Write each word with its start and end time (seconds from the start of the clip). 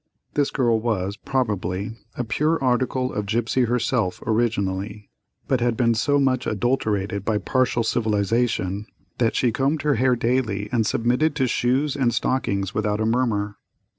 This 0.33 0.49
girl 0.49 0.79
was, 0.79 1.15
probably, 1.15 1.91
a 2.17 2.23
pure 2.23 2.57
article 2.59 3.13
of 3.13 3.27
gipsy 3.27 3.65
herself 3.65 4.19
originally, 4.25 5.11
but 5.47 5.61
had 5.61 5.77
been 5.77 5.93
so 5.93 6.19
much 6.19 6.47
adulterated 6.47 7.23
by 7.23 7.37
partial 7.37 7.83
civilization 7.83 8.87
that 9.19 9.35
she 9.35 9.51
combed 9.51 9.83
her 9.83 9.97
hair 10.01 10.15
daily 10.15 10.69
and 10.71 10.87
submitted 10.87 11.35
to 11.35 11.45
shoes 11.45 11.95
and 11.95 12.15
stockings 12.15 12.73
without 12.73 12.99
a 12.99 13.05
murmur. 13.05 13.57